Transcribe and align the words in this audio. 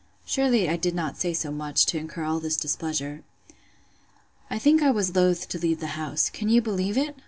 Surely 0.25 0.67
I 0.67 0.77
did 0.77 0.95
not 0.95 1.15
say 1.19 1.31
so 1.31 1.51
much, 1.51 1.85
to 1.85 1.99
incur 1.99 2.23
all 2.23 2.39
this 2.39 2.57
displeasure. 2.57 3.21
I 4.49 4.57
think 4.57 4.81
I 4.81 4.89
was 4.89 5.15
loath 5.15 5.47
to 5.49 5.59
leave 5.59 5.79
the 5.79 5.93
house. 5.95 6.31
Can 6.31 6.49
you 6.49 6.59
believe 6.59 6.97
it? 6.97 7.15